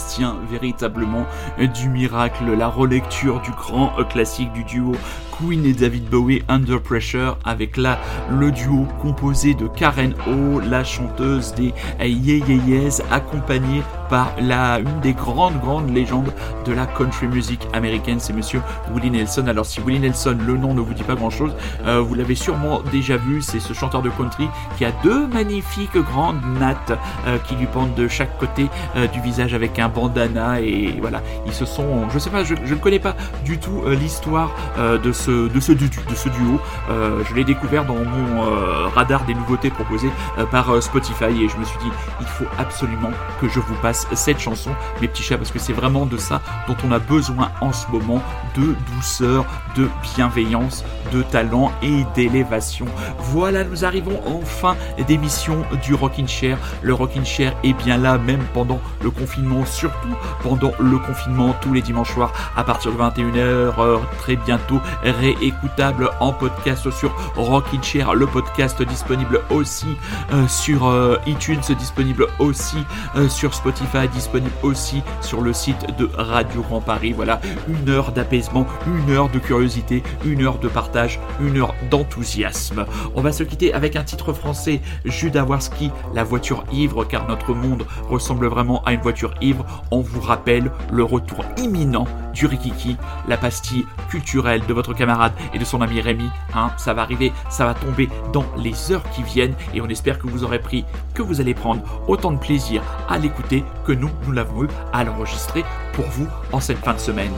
tient 0.08 0.36
véritablement 0.50 1.26
du 1.74 1.90
miracle, 1.90 2.52
la 2.58 2.68
relecture 2.68 3.42
du 3.42 3.52
grand 3.52 3.92
classique 4.10 4.52
du 4.52 4.64
duo 4.64 4.94
Queen 5.32 5.66
et 5.66 5.74
David 5.74 6.10
Bowie 6.10 6.44
Under 6.50 6.82
Pressure 6.82 7.38
avec 7.46 7.78
là 7.78 7.98
le 8.30 8.52
duo 8.52 8.86
composé 9.02 9.54
de 9.54 9.68
Karen 9.68 10.14
O, 10.28 10.60
la 10.60 10.84
chanteuse 10.84 11.54
des 11.56 11.74
Yeyeyes, 12.02 13.02
accompagnée 13.10 13.84
par 14.10 14.32
la, 14.42 14.80
une 14.80 15.00
des 15.02 15.14
grandes, 15.14 15.60
grandes 15.60 15.90
légendes 15.90 16.34
de 16.66 16.74
la 16.74 16.86
country 16.86 17.28
music 17.28 17.62
américaine, 17.74 18.20
c'est 18.20 18.34
monsieur 18.34 18.62
Willie 18.94 19.12
Nelson. 19.12 19.46
Alors 19.48 19.66
si 19.66 19.80
Willie 19.82 20.00
Nelson, 20.00 20.38
le 20.46 20.58
nom 20.58 20.74
ne 20.74 20.82
vous 20.82 20.94
dit 20.94 21.04
pas 21.04 21.16
grand-chose, 21.16 21.54
euh, 21.86 22.02
vous 22.02 22.16
l'avez 22.16 22.36
sûrement 22.36 22.82
déjà 22.92 23.18
vu, 23.18 23.42
c'est 23.42 23.60
ce 23.60 23.74
chanteur 23.74 24.02
de 24.02 24.10
country 24.10 24.50
qui 24.78 24.86
a 24.86 24.92
deux 25.04 25.28
magnifiques 25.28 25.98
grandes 25.98 26.42
nattes 26.60 26.98
euh, 27.28 27.38
qui 27.38 27.56
lui 27.56 27.68
pendent 27.68 27.94
de 27.94 28.08
chaque 28.08 28.38
côté 28.38 28.68
euh, 28.96 29.08
du 29.08 29.22
visage 29.22 29.54
avec 29.54 29.78
un 29.80 29.90
bandana 29.90 30.60
et 30.62 30.98
voilà, 31.00 31.22
ils 31.46 31.54
se 31.54 31.66
sont, 31.66 32.10
je 32.10 32.20
sais 32.20 32.30
pas, 32.30 32.44
je, 32.44 32.56
ne 32.56 32.76
connais 32.76 33.00
pas 33.00 33.16
du 33.46 33.58
tout 33.60 33.84
l'histoire 33.88 34.52
de 34.78 35.12
ce 35.12 35.48
de 35.48 35.60
ce 35.60 35.72
duo. 35.74 36.60
Je 36.90 37.36
l'ai 37.36 37.44
découvert 37.44 37.86
dans 37.86 37.96
mon 37.96 38.90
radar 38.96 39.26
des 39.26 39.34
nouveautés 39.34 39.70
proposées 39.70 40.12
par 40.52 40.82
Spotify 40.82 41.26
et 41.26 41.50
je 41.50 41.58
me 41.58 41.66
suis 41.66 41.80
dit 41.80 41.92
il 42.22 42.28
faut 42.28 42.46
absolument 42.58 43.12
que 43.42 43.50
je 43.50 43.60
vous 43.60 43.76
passe 43.82 43.99
cette 44.14 44.40
chanson, 44.40 44.72
mes 45.02 45.08
petits 45.08 45.24
chats, 45.24 45.38
parce 45.38 45.52
que 45.52 45.60
c'est 45.60 45.74
vraiment 45.74 46.06
de 46.06 46.18
ça 46.18 46.42
dont 46.68 46.76
on 46.86 46.92
a 46.92 47.00
besoin 47.00 47.52
en 47.62 47.74
ce 47.74 47.88
moment, 47.92 48.22
de 48.56 48.76
douceur, 48.96 49.46
de 49.76 49.88
bienveillance, 50.16 50.84
de 51.14 51.22
talent 51.22 51.72
et 51.82 52.04
d'élévation. 52.16 52.86
Voilà, 53.20 53.64
nous 53.64 53.86
arrivons 53.86 54.20
en 54.28 54.42
fin 54.42 54.76
d'émission 55.08 55.64
du 55.84 55.94
Rockin' 55.94 56.28
Chair. 56.28 56.58
Le 56.82 56.94
Rockin' 56.94 57.26
Chair 57.26 57.56
est 57.64 57.74
bien 57.74 57.98
là, 57.98 58.18
même 58.18 58.44
pendant 58.54 58.80
le 59.04 59.12
confinement, 59.12 59.66
surtout 59.66 60.16
pendant 60.44 60.72
le 60.80 60.98
confinement, 61.00 61.56
tous 61.62 61.74
les 61.74 61.82
dimanches 61.82 62.14
soirs 62.14 62.34
à 62.56 62.64
partir 62.64 62.92
de 62.92 62.98
21h, 62.98 63.38
euh, 63.38 63.98
très 64.20 64.36
bientôt 64.36 64.80
réécoutable 65.04 66.10
en 66.20 66.34
podcast 66.34 66.90
sur 66.92 67.16
Rockin' 67.36 67.84
Chair, 67.84 68.14
le 68.14 68.28
podcast 68.28 68.82
disponible 68.84 69.42
aussi 69.50 69.98
euh, 70.34 70.48
sur 70.48 70.88
euh, 70.88 71.18
iTunes, 71.26 71.62
disponible 71.78 72.28
aussi 72.40 72.78
euh, 73.16 73.30
sur 73.30 73.54
Spotify, 73.54 73.89
disponible 74.12 74.52
aussi 74.64 75.02
sur 75.22 75.42
le 75.42 75.54
site 75.54 75.98
de 75.98 76.10
Radio 76.16 76.62
Grand 76.62 76.82
Paris. 76.82 77.12
Voilà, 77.12 77.42
une 77.68 77.90
heure 77.90 78.12
d'apaisement, 78.12 78.66
une 78.88 79.14
heure 79.14 79.30
de 79.30 79.40
curiosité, 79.40 80.04
une 80.26 80.44
heure 80.44 80.60
de 80.60 80.68
partage, 80.68 81.20
une 81.42 81.58
heure 81.58 81.74
d'enthousiasme. 81.90 82.86
On 83.16 83.22
va 83.22 83.32
se 83.32 83.44
quitter 83.44 83.74
avec 83.74 83.96
un 83.96 84.04
titre 84.04 84.34
français, 84.34 84.82
Judas 85.06 85.44
Warski, 85.44 85.92
la 86.14 86.24
voiture 86.24 86.64
ivre, 86.72 87.04
car 87.04 87.28
notre 87.28 87.54
monde 87.54 87.86
ressemble 88.10 88.48
vraiment 88.48 88.84
à 88.86 88.94
une 88.94 89.02
voiture 89.02 89.34
ivre. 89.42 89.66
On 89.92 90.02
vous 90.02 90.22
rappelle 90.22 90.72
le 90.92 91.04
retour 91.04 91.44
imminent 91.58 92.06
du 92.34 92.46
Rikiki, 92.46 92.96
la 93.28 93.38
pastille 93.38 93.86
culturelle 94.10 94.62
de 94.68 94.74
votre 94.74 94.94
camarade 94.94 95.34
et 95.54 95.60
de 95.60 95.66
son 95.66 95.82
ami 95.82 96.00
Rémi. 96.00 96.30
Hein, 96.54 96.72
ça 96.78 96.94
va 96.94 97.02
arriver, 97.02 97.34
ça 97.50 97.66
va 97.66 97.74
tomber 97.74 98.08
dans 98.34 98.46
les 98.58 98.92
heures 98.92 99.10
qui 99.10 99.24
viennent 99.24 99.56
et 99.74 99.82
on 99.82 99.88
espère 99.88 100.20
que 100.20 100.28
vous 100.28 100.44
aurez 100.44 100.60
pris, 100.60 100.86
que 101.14 101.22
vous 101.22 101.42
allez 101.42 101.54
prendre 101.54 101.82
autant 102.08 102.32
de 102.32 102.38
plaisir 102.38 102.82
à 103.10 103.18
l'écouter 103.18 103.64
que 103.90 103.94
nous, 103.96 104.12
nous 104.28 104.32
l'avons 104.32 104.66
eu 104.66 104.68
à 104.94 105.04
l'enregistrer 105.04 105.66
pour 105.94 106.06
vous 106.06 106.28
en 106.52 106.60
cette 106.60 106.78
fin 106.78 106.94
de 106.94 107.00
semaine. 107.00 107.34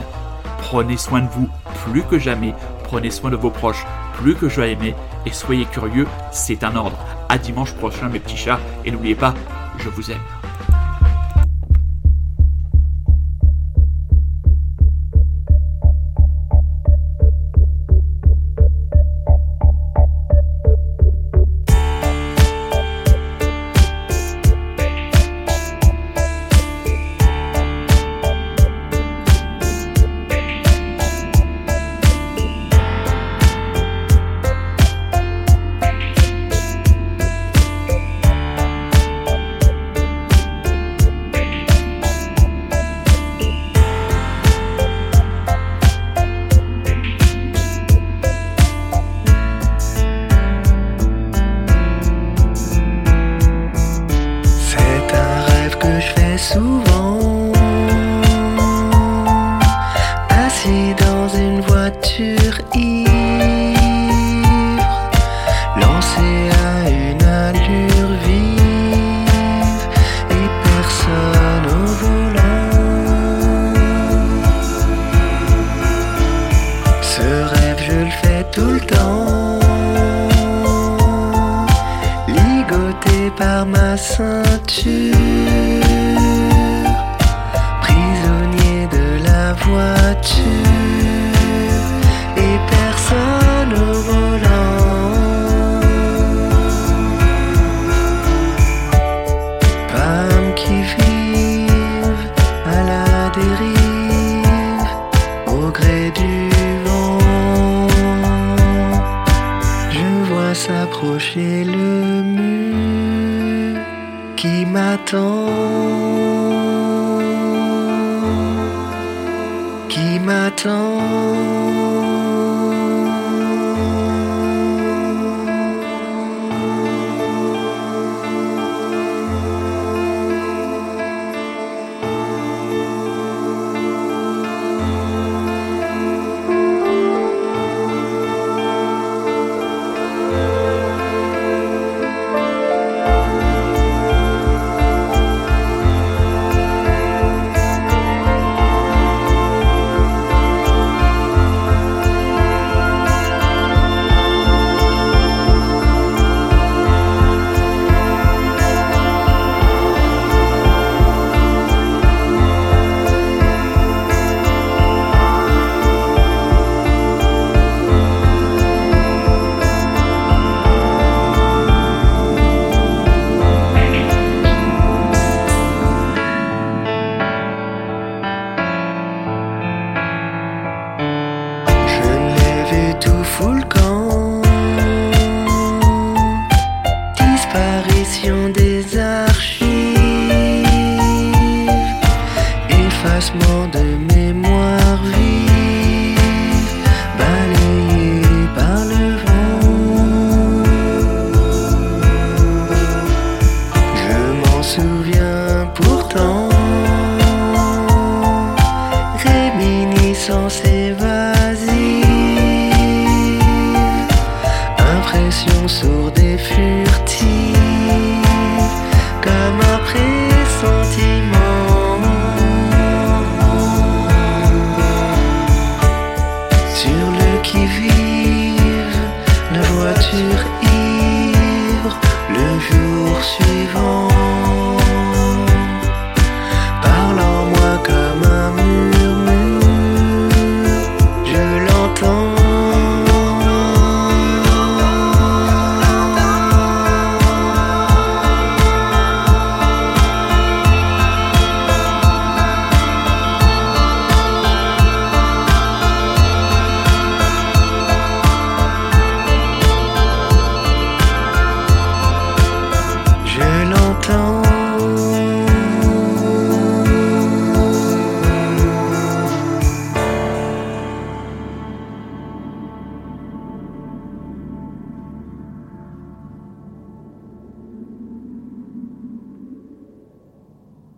Prenez 0.58 0.98
soin 0.98 1.22
de 1.22 1.28
vous 1.28 1.48
plus 1.86 2.02
que 2.02 2.18
jamais, 2.18 2.54
prenez 2.84 3.10
soin 3.10 3.30
de 3.30 3.36
vos 3.36 3.50
proches 3.50 3.86
plus 4.18 4.34
que 4.34 4.50
jamais 4.50 4.94
et 5.24 5.32
soyez 5.32 5.64
curieux, 5.64 6.06
c'est 6.30 6.62
un 6.62 6.76
ordre. 6.76 6.98
À 7.30 7.38
dimanche 7.38 7.72
prochain 7.72 8.10
mes 8.10 8.20
petits 8.20 8.36
chats 8.36 8.60
et 8.84 8.90
n'oubliez 8.90 9.14
pas, 9.14 9.32
je 9.78 9.88
vous 9.88 10.10
aime. 10.10 10.41